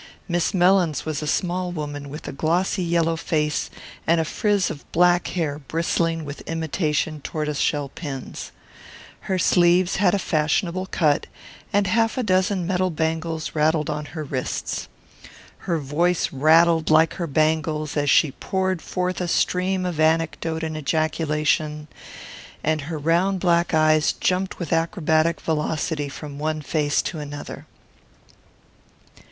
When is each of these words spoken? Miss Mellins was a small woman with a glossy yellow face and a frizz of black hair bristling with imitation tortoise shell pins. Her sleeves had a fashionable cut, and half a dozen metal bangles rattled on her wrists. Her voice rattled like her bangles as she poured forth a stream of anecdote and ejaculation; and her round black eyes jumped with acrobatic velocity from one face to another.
Miss 0.27 0.51
Mellins 0.51 1.05
was 1.05 1.21
a 1.21 1.27
small 1.27 1.71
woman 1.71 2.09
with 2.09 2.27
a 2.27 2.31
glossy 2.31 2.81
yellow 2.81 3.15
face 3.15 3.69
and 4.07 4.19
a 4.19 4.25
frizz 4.25 4.71
of 4.71 4.91
black 4.91 5.27
hair 5.27 5.59
bristling 5.59 6.25
with 6.25 6.41
imitation 6.47 7.21
tortoise 7.21 7.59
shell 7.59 7.87
pins. 7.89 8.51
Her 9.29 9.37
sleeves 9.37 9.97
had 9.97 10.15
a 10.15 10.17
fashionable 10.17 10.87
cut, 10.87 11.27
and 11.71 11.85
half 11.85 12.17
a 12.17 12.23
dozen 12.23 12.65
metal 12.65 12.89
bangles 12.89 13.53
rattled 13.53 13.91
on 13.91 14.05
her 14.17 14.23
wrists. 14.23 14.87
Her 15.69 15.77
voice 15.77 16.33
rattled 16.33 16.89
like 16.89 17.13
her 17.21 17.27
bangles 17.27 17.95
as 17.95 18.09
she 18.09 18.31
poured 18.31 18.81
forth 18.81 19.21
a 19.21 19.27
stream 19.27 19.85
of 19.85 19.99
anecdote 19.99 20.63
and 20.63 20.75
ejaculation; 20.75 21.87
and 22.63 22.81
her 22.89 22.97
round 22.97 23.39
black 23.39 23.71
eyes 23.75 24.13
jumped 24.13 24.57
with 24.57 24.73
acrobatic 24.73 25.39
velocity 25.39 26.09
from 26.09 26.39
one 26.39 26.63
face 26.63 27.03
to 27.03 27.19
another. 27.19 27.67